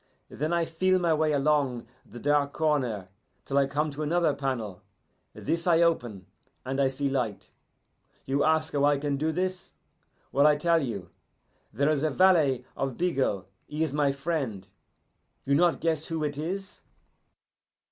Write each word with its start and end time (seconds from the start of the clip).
Then 0.31 0.51
I 0.51 0.65
feel 0.65 0.97
my 0.97 1.13
way 1.13 1.31
along 1.31 1.85
the 2.03 2.19
dark 2.19 2.53
corner 2.53 3.09
till 3.45 3.55
I 3.59 3.67
come 3.67 3.91
to 3.91 4.01
another 4.01 4.33
panel. 4.33 4.81
This 5.35 5.67
I 5.67 5.83
open, 5.83 6.25
and 6.65 6.79
I 6.79 6.87
see 6.87 7.07
light. 7.07 7.51
You 8.25 8.43
ask 8.43 8.73
how 8.73 8.83
I 8.83 8.97
can 8.97 9.15
do 9.15 9.31
this? 9.31 9.73
Well, 10.31 10.47
I 10.47 10.55
tell 10.55 10.81
you. 10.81 11.11
There 11.71 11.87
is 11.91 12.01
the 12.01 12.09
valet 12.09 12.65
of 12.75 12.97
Bigot, 12.97 13.45
he 13.67 13.83
is 13.83 13.93
my 13.93 14.11
friend. 14.11 14.67
You 15.45 15.53
not 15.53 15.81
guess 15.81 16.07
who 16.07 16.23
it 16.23 16.35
is? 16.35 16.81